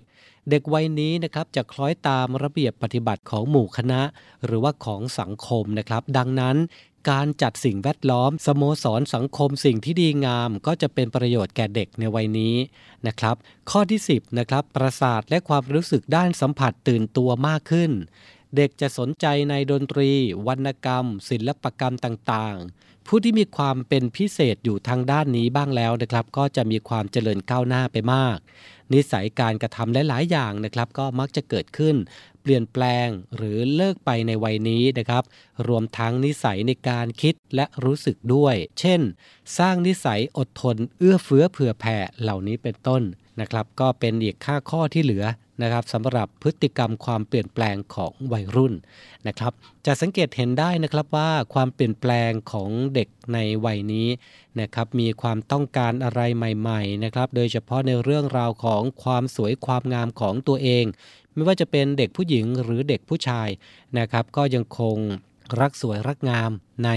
[0.49, 4.01] เด็กวัยนี้นะครับจะคล้อยตามระเบียบปฏิบัติของหมู่คณะ
[4.45, 6.57] หรือว่าของสังคมนะครับ ดังนั้น
[7.09, 12.55] การจัดสิ่งแวดล้อม สโมสรสังคมสิ่งที่ดีงาม ก็จะเป็นประโยชน์แก่เด็กในวัยนี้
[13.07, 13.35] นะครับ
[13.69, 17.91] ข้อที่ 10นะครับประสาทและความรู้สึกด้านสัมผัสตื่นตัวมากขึ้น
[18.55, 20.09] เด็กจะสนใจในดนตรี
[20.47, 28.37] วรรณกรรม ศิลปกรรมต่างๆ ผู้ที่มีความเป็นพิเศษอยู่ทางด้านนี้บ้างแล้วนะครับ ก็จะมีความเจริญก้าวหน้าไปมาก
[28.93, 31.95] นิสัยการกระทำหลาย ๆ อย่างนะครับ ก็มักจะเกิดขึ้น
[32.47, 35.23] เปลี่ยนแปลงหรือเลิกไปในวัยนี้นะครับ
[35.67, 39.01] รวมทั้งนิสัยในการคิดและรู้สึกด้วย เช่น
[39.57, 43.01] สร้างนิสัยอดทน เอื้อเฟื้อเผื่อแผ่เหล่านี้เป็นต้น
[43.39, 45.25] นะครับ ก็เป็นอีกค่าข้อที่เหลือ
[45.61, 48.73] นะครับสำหรับพฤติกรรมความเปลี่ยนแปลงของวัยรุ่น
[49.27, 49.53] นะครับ
[49.85, 54.07] จะสังเกตเห็นได้นะครับว่าความเปลี่ยนแปลงของเด็กในวัยนี้
[54.59, 60.85] นะครับมีความต้องการอะไรใหม่ ๆ นะครับ โดยเฉพาะในเรื่องราวของความสวยความงามของตัวเอง
[61.37, 63.49] ไม่ว่าจะเป็นเด็กผู้หญิงหรือเด็กผู้ชาย
[63.99, 64.97] นะครับ ก็ยังคง
[65.59, 66.51] รักสวยรักงาม
[66.85, 66.89] ใน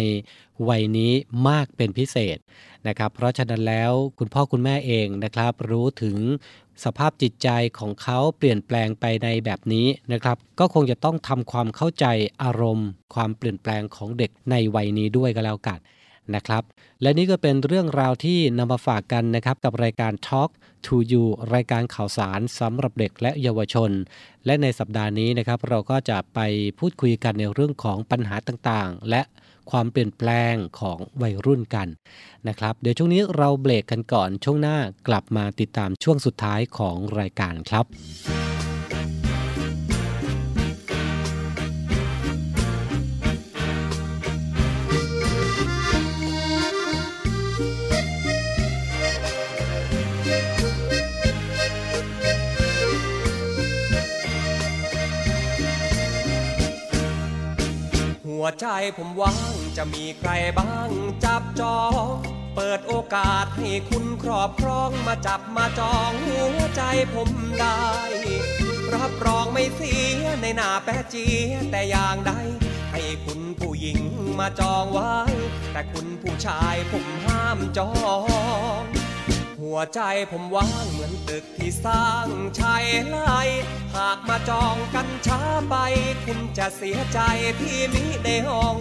[0.68, 1.12] วัยนี้
[1.48, 2.38] มากเป็นพิเศษ
[2.86, 6.16] นะครับ เพราะฉะนั้นแล้วคุณพ่อคุณแม่เองนะครับ รู้ถึง
[6.84, 12.06] สภาพจิตใจของเขาเปลี่ยนแปลงไปในแบบนี้นะครับ ก็คงจะต้องทำความเข้าใจ
[12.42, 15.78] อารมณ์ ความเปลี่ยนแปลงของเด็กในวัยนี้ด้วยก็แล้วกัน
[16.34, 16.62] นะครับ
[17.02, 20.50] และนี่ก็เป็นเรื่องราวที่นำมาฝากกันนะครับกับรายการ Talk
[20.86, 23.90] to You รายการข่าวสารสำหรับเด็กและเยาวชน
[24.46, 26.38] และในสัปดาห์นี้นะครับเราก็จะไป
[26.78, 29.22] พูดคุยกันในเรื่องของปัญหาต่างๆ และ
[29.70, 31.88] ความเปลี่ยนแปลงของวัยรุ่นกัน
[32.48, 34.76] นะครับ เดี๋ยวช่วงนี้เราเบรกกันก่อนช่วงหน้า
[35.08, 37.84] กลับมาติดตามช่วงสุดท้ายของรายการครับ
[58.42, 58.66] วใจ
[58.96, 60.90] ผมว่างจะมีใครบ้าง
[61.24, 62.06] จับจอง
[62.56, 66.82] เปิดโอกาสให้คุณครอบครองมาจับมาจองหัวใจ
[67.14, 67.30] ผม
[67.60, 67.82] ได้
[68.94, 71.26] รับรองไม่เสียในหน้าแปะจี
[71.70, 72.32] แต่อย่างใด
[72.92, 74.00] ให้คุณผู้หญิง
[74.38, 75.14] มาจองไว้
[75.72, 77.90] แต่คุณผู้ชายผมห้ามจอ
[78.82, 78.99] ง
[79.62, 80.00] หัวใจ
[80.30, 83.16] ผมว่างเหมือนตึกที่สร้างชายไล
[83.96, 85.40] หากมาจองกันช้า
[85.70, 85.76] ไป
[86.24, 87.20] คุณจะเสียใจ
[87.60, 88.76] ที่มิได้ห้อง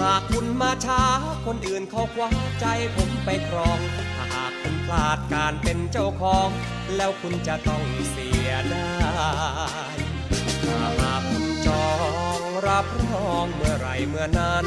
[0.00, 1.02] หากคุณมาช้า
[1.46, 2.66] คนอื่นเขาคว้าใจ
[2.96, 3.78] ผมไปครอง
[4.16, 6.48] ถ้าหากคุณพลาดการเป็นเจ้าของ
[6.96, 8.90] แล้วคุณจะต้องเสียได้
[10.64, 11.90] ถ้าหากคุณจอ
[12.38, 14.66] งรับรองเมื่อไรเมื่อนั้น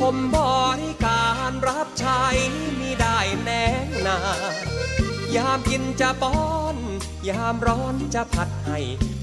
[0.00, 0.38] ผมบ
[0.80, 2.22] ริการรับใช้
[2.80, 3.64] มีได้แน่
[4.06, 4.18] นา
[5.36, 6.40] ยามกินจะป้อ
[6.74, 6.76] น
[7.28, 8.78] ยามร้อนจะผัดให้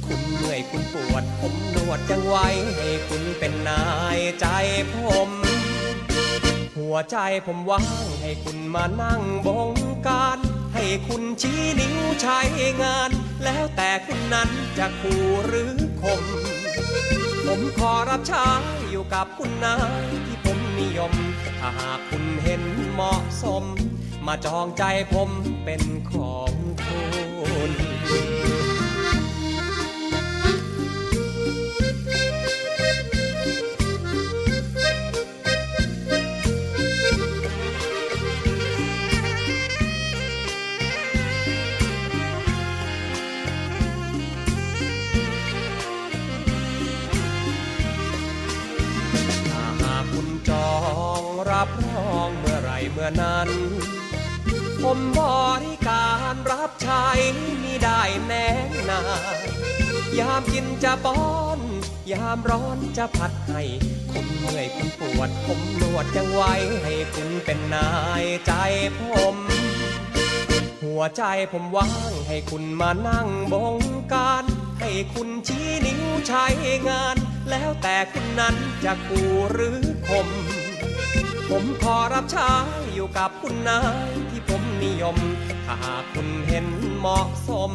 [0.05, 2.47] คุณเหนื่อยคุณปวด ผมนวดยังไว้
[2.77, 3.83] ให้คุณเป็นนา
[4.17, 4.47] ยใจ
[4.93, 4.95] ผ
[5.27, 5.29] ม
[6.77, 9.71] หัวใจผมว่างให้คุณมานั่งบง
[10.07, 10.39] การ
[10.73, 12.39] ให้คุณชี้นิ้วใช้
[12.83, 13.11] งาน
[13.43, 16.23] แล้วแต่คุณนั้นจะคู่หรือคม
[17.45, 18.47] ผมขอรับใช้
[18.89, 20.36] อยู่กับคุณนายที่
[20.97, 21.13] ยม
[21.59, 23.63] ถ้าหากคุณเห็นเหมาะสม
[24.25, 24.83] มาจองใจ
[25.13, 25.29] ผม
[25.63, 25.81] เป็น
[26.11, 26.53] ของ
[26.85, 27.71] คุณ
[52.97, 53.49] มื่อไรเมื่อนั้น
[54.83, 55.21] ผมบ
[55.63, 57.03] ริการรับใช้
[57.63, 58.47] มีได้แน่
[58.89, 59.01] นา
[60.19, 61.21] ยามกินจะป้อ
[61.57, 61.59] น
[62.11, 63.63] ยามร้อนจะผัดให้
[64.11, 67.89] คุณเหนื่อยคุณปวด ผมนวดยังไว้ให้คุณเป็นนา
[68.23, 68.53] ยใจ
[68.99, 69.01] ผ
[69.33, 69.35] ม
[70.83, 73.77] หัวใจผมว่างให้คุณมานั่งบง
[74.13, 74.43] การ
[74.79, 76.45] ให้คุณชี้นิ้วใช้
[76.89, 77.17] งาน
[77.49, 79.21] แล้วแต่คุณนั้นจะกู
[79.51, 79.79] หรือ
[80.09, 80.29] คม
[81.51, 82.51] ผมขอรับใช้
[82.93, 83.79] อยู่กับคุณนา
[84.09, 85.17] ยที่ผมนิยม
[85.65, 86.67] ถ้าหากคุณเห็น
[86.97, 87.71] เหมาะสม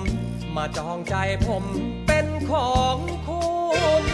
[0.56, 1.14] มาจองใจ
[1.46, 1.64] ผม
[2.06, 2.96] เป็นของ
[3.26, 3.44] คุ
[4.02, 4.04] ณ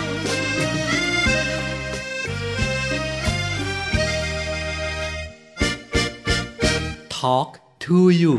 [7.18, 7.50] Talk
[7.84, 8.34] to you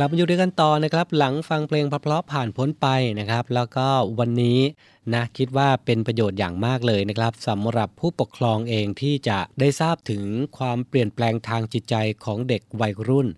[0.00, 2.86] ลับมาอยู่ด้วยกันต่อนะครับ หลังฟังเพลงเพราะผ่านพ้นไป
[3.18, 3.86] นะครับ แล้วก็
[4.18, 4.60] วันนี้
[5.14, 10.24] นะคิดว่าเป็นประโยชน์อย่างมากเลยนะครับสำหรับผู้ปกครองเองที่จะได้ทราบถึง
[10.58, 11.94] ความเปลี่ยนแปลงทางจิตใจ
[12.24, 13.28] ของเด็กวัยรุ่น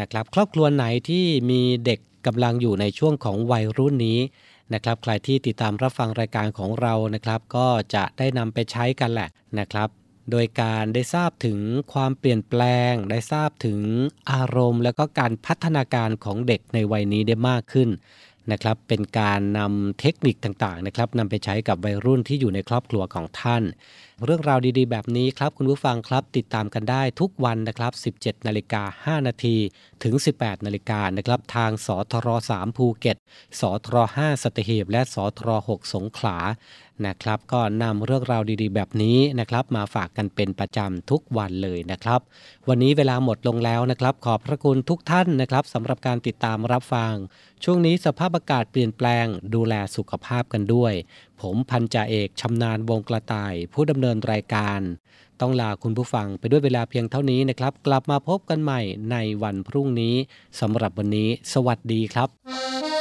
[0.00, 4.20] นะครับ ครอบครัวไหนที่มีเด็กกำลังอยู่ในช่วงของวัยรุ่นนี้
[4.74, 9.88] นะครับใครที่ติดตามรับฟังรายการของเรานะครับ ก็จะได้นำไปใช้กันแหละนะครับ
[10.30, 11.58] โดยการได้ทราบถึง
[11.92, 13.80] ความเปลี่ยนแปลง ได้ทราบถึง
[14.32, 17.90] อารมณ์ แล้วก็การพัฒนาการของเด็กในวัยนี้ได้มากขึ้น
[18.52, 23.62] นะครับ เป็นการนำเทคนิคต่างๆนะครับนำไปใช้กับวัยรุ่นที่อยู่ในครอบครัวของท่าน
[24.24, 29.56] เรื่องราวดีๆ แบบนี้ครับ คุณผู้ฟังครับติดตามกันได้ทุกวันนะครับ 17นาฬิกา5นาที
[30.02, 33.16] ถึง 18นาฬิกานะครับ ทางสทร3ภูเก็ต
[33.60, 36.36] สทร5สตหีบและสทร6สงขลา
[37.06, 42.20] นะครับ ก็นำเรื่องราวดีๆ แบบนี้นะครับมาฝากกันเป็นประจำทุกวันเลยนะครับ
[42.68, 47.14] วันนี้เวลาหมดลงแล้วนะครับ ขอบพระคุณทุกท่านนะครับสำหรับการติดตามรับฟัง
[47.64, 50.92] ช่วงนี้สภาพอากาศเปลี่ยนแปลง ดูแลสุขภาพกันด้วย
[51.40, 54.80] ผมพันจ่าเอกชำนาญวงกระต่าย ผู้ดำเนินรายการ
[55.40, 58.80] ต้องลาคุณผู้ฟังไปด้วยเวลาเพียงเท่านี้นะครับ กลับมาพบกันใหม่
[59.10, 60.14] ในวันพรุ่งนี้
[60.60, 62.91] สำหรับวันนี้ สวัสดีครับ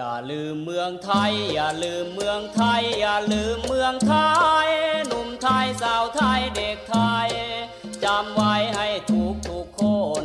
[0.00, 0.16] อย่า
[1.04, 4.14] ไทย อย่าลืมเมืองไทย อย่าลืมเมืองไท
[4.66, 4.68] ย
[5.06, 7.28] หนุ่มไทยสาวไทยเด็กไทย
[8.04, 9.82] จำไว้ให้ทุกทุกค
[10.22, 10.24] น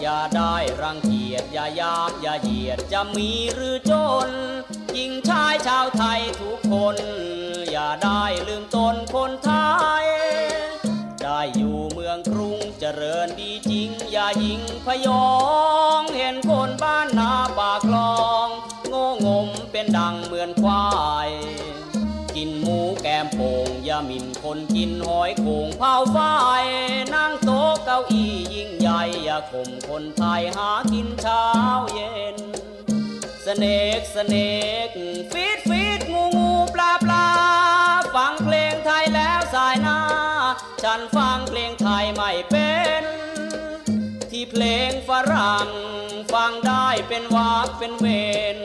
[0.00, 3.92] อย่าได้รังเกียจอย่ายามอย่าเหยียดจะมีหรือจ
[4.26, 4.28] น
[4.94, 6.96] หญิงชายชาวไทยทุกคน
[7.70, 9.52] อย่าได้ลืมตนคนไท
[10.02, 10.04] ย
[11.22, 13.50] ได้อยู่เมืองกรุงเจริญดี
[14.42, 15.28] จริงพยอ
[15.98, 18.48] งเห็นคนบ้านนาปากคลอง
[18.88, 20.86] โง่งมเป็นดังเหมือนควา
[21.28, 21.30] ย
[22.36, 26.18] กินหมูแกมโป่งยาหมินคนกินหอยโขงเผาไฟ
[27.14, 31.46] นั่งโต๊ะเก้าอี้ยิ่งใหญ่อย่าข่มคนไทยหากินเช้า
[31.92, 32.36] เย็น
[33.44, 33.64] สเน
[33.98, 34.36] กสเน
[34.88, 34.90] ก
[35.32, 37.28] ฟีดฟีดงูงูปลาปลา
[38.14, 39.98] ฟังเพลงไทยแล้วสายหน้า
[40.82, 43.02] ฉันฟังเพลงไทยไม่เป็น
[44.38, 45.68] ที่เพลงฝรั่ง
[46.32, 48.06] ฟังได้เป็นวากเป็นเว
[48.54, 48.56] น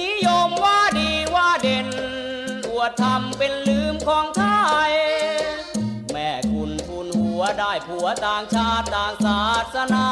[0.00, 1.88] นิยมว่าดีว่าเด่น
[2.68, 4.44] อวดทำเป็นลืมของไท
[4.88, 4.92] ย
[6.12, 9.44] แม่คุณทุนหัวได้ผัวต่างชาติต่างศา
[9.74, 10.08] สนา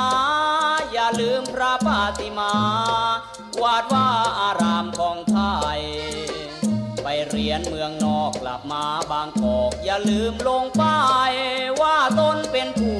[0.92, 2.54] อย่าลืมพระปาติมา
[3.62, 4.08] วาดว่า
[4.40, 5.38] อารามของไท
[5.76, 5.80] ย
[7.02, 11.00] ไปเรียนเมืองนอกกลับมาบางกอก อย่าลืมลงป้า
[11.30, 11.32] ย
[11.80, 12.95] ว่าตนเป็นผู้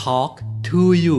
[0.03, 0.35] Talk
[0.69, 1.19] to you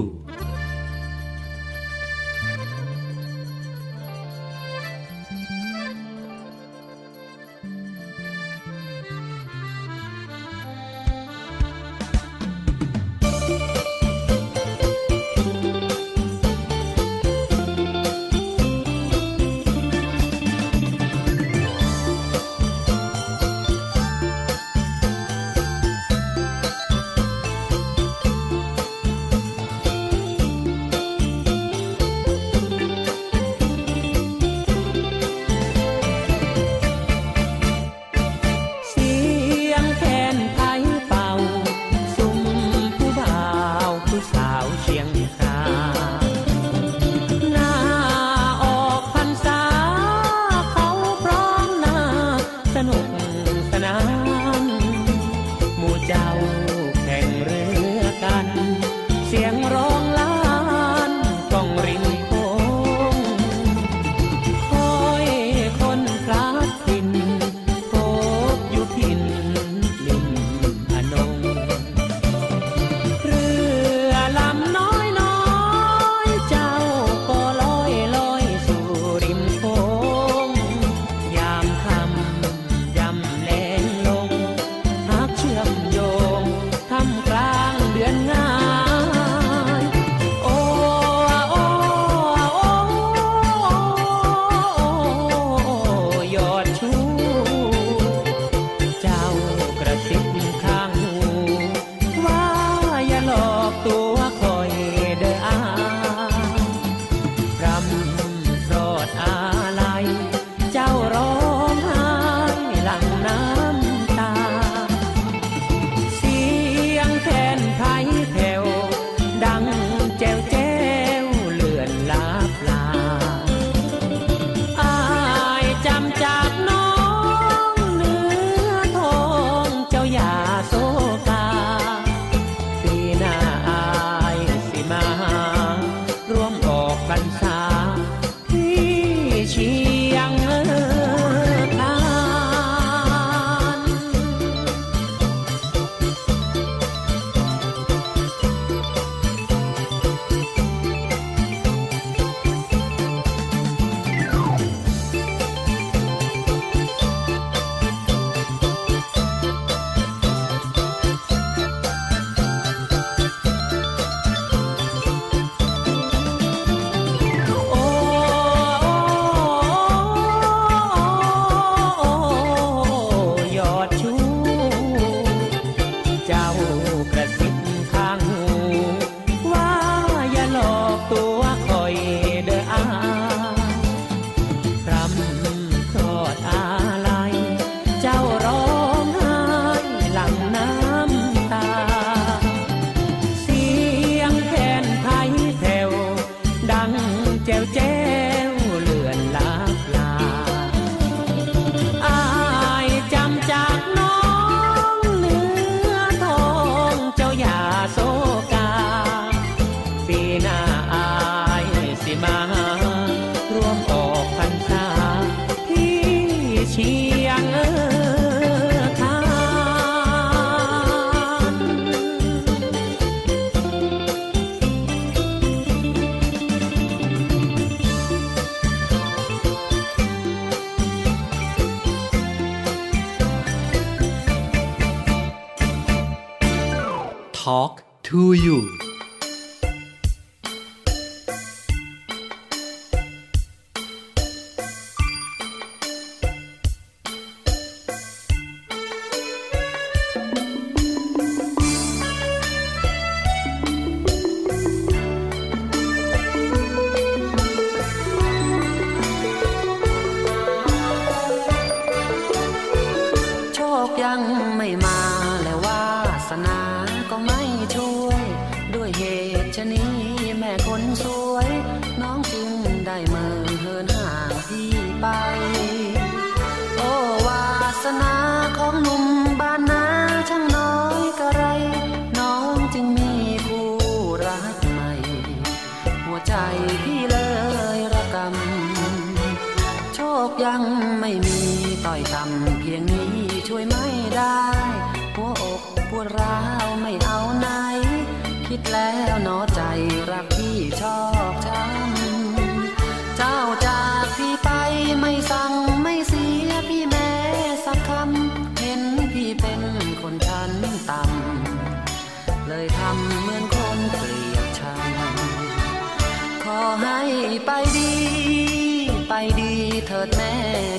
[278.71, 279.00] No.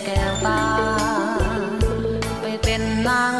[0.04, 0.62] แก้วตา
[2.40, 3.32] ไปเป็นนาง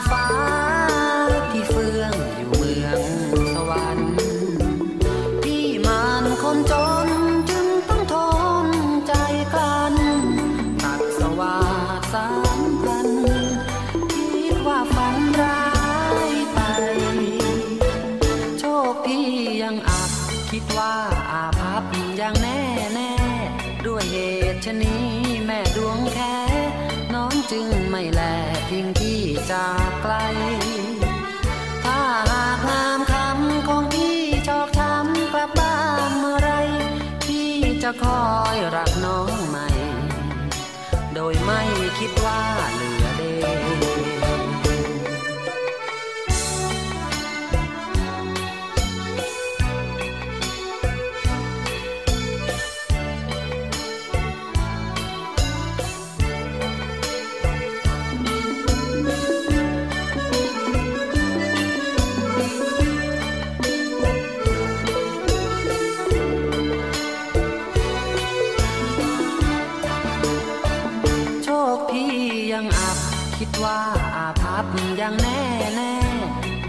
[72.95, 72.97] บ
[73.39, 73.81] คิดว่า
[74.17, 74.65] อาภัพ
[74.99, 75.41] อย่างแน่
[75.77, 75.95] แน่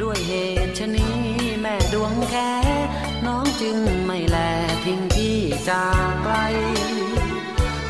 [0.01, 0.33] ด้วยเห
[0.65, 1.17] ตุชนี้
[1.61, 2.51] แม่ดวงแค่
[3.25, 4.37] น้องจึงไม่แล
[4.85, 5.37] ทิ้งพี่
[5.69, 6.35] จากไกล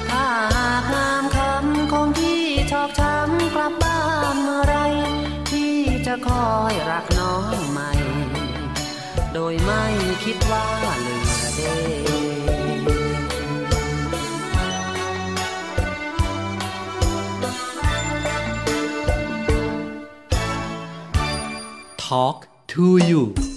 [0.09, 4.01] ถ้าหากงามคำของพี่ชอกช้ำกลับบ้า
[4.33, 4.75] นเมื่อไร
[5.49, 5.75] พี่
[6.07, 7.91] จะคอยรักน้องใหม่
[9.33, 9.83] โดยไม่
[10.23, 10.65] คิดว่า
[11.05, 11.22] ลืม
[22.13, 23.52] talk to you.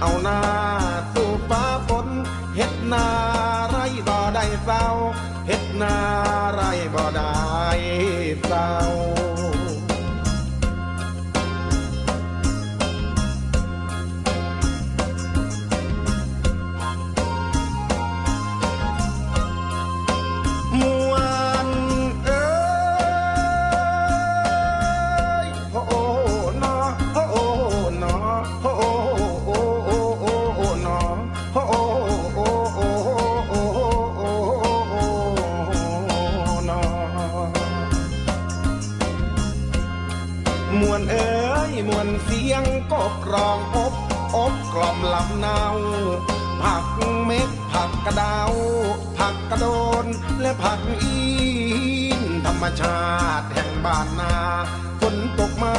[0.00, 0.40] เอาหน้า
[1.14, 2.06] สู่ฟ้าฝน
[2.56, 3.06] เห็ดนา
[3.70, 3.76] ไร
[4.08, 4.84] บ่ได้เศร้า
[5.46, 5.96] เห็ดนา
[6.52, 6.60] ไร
[6.94, 7.34] บ่ได้
[8.46, 8.70] เศร้า
[50.62, 51.20] ผักอี
[52.20, 53.00] นธรรมชา
[53.40, 54.34] ติแห่งบ้านนา
[55.00, 55.76] ฝนตกมา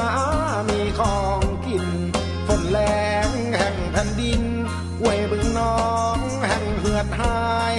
[0.69, 1.85] มีของกิน
[2.47, 2.79] ฝนแร
[3.27, 4.43] งแห่งแผ่นดิน
[4.99, 5.81] ห้วยบึงน้อ
[6.15, 6.17] ง
[6.47, 7.75] แห่งเหือดหาย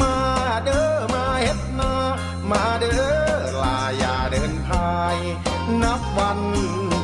[0.00, 0.16] มา
[0.64, 1.94] เด้อมาเฮ็ดนา
[2.50, 3.32] มาเด้อ
[3.62, 5.16] ลาอย่าเดินพาย
[5.82, 6.40] นับวัน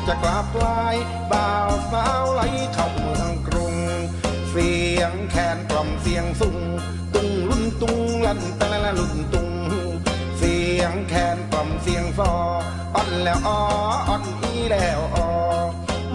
[0.07, 0.97] จะกลับลาย
[1.33, 2.43] บ่าวสาวไหล
[2.75, 3.77] เข้าเมืองกรุง
[4.51, 6.59] เสียงแคนกล่อมเสียงสุง
[7.15, 9.51] ตุงลุ่นตุงลั่นตะ ลุ่นตุง
[10.37, 12.33] เสียงแคนกล่อมเสียงฟอ
[12.95, 13.61] อ่อนแล้วอ้อ
[14.09, 15.29] อ่อนอีแล้วออ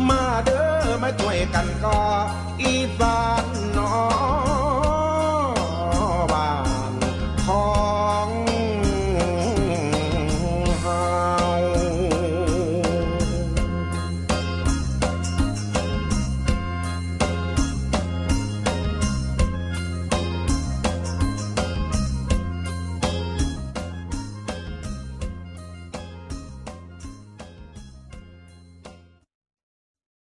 [0.10, 2.00] มาเด้อมาช่วยกันก็
[2.62, 3.46] อีสาน
[3.78, 3.94] น้อ
[4.48, 4.49] ง